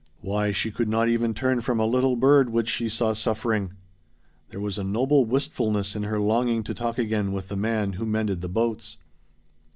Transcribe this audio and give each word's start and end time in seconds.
Why 0.21 0.51
she 0.51 0.71
could 0.71 0.89
not 0.89 1.09
even 1.09 1.35
turn 1.35 1.61
from 1.61 1.79
a 1.79 1.85
little 1.85 2.15
bird 2.15 2.49
which 2.49 2.67
she 2.69 2.89
saw 2.89 3.13
suffering! 3.13 3.73
There 4.49 4.59
was 4.59 4.79
a 4.79 4.83
noble 4.83 5.25
wistfulness 5.25 5.95
in 5.95 6.01
her 6.09 6.19
longing 6.19 6.63
to 6.63 6.73
talk 6.73 6.97
again 6.97 7.33
with 7.33 7.49
the 7.49 7.55
man 7.55 7.93
who 7.93 8.07
mended 8.07 8.41
the 8.41 8.49
boats. 8.49 8.97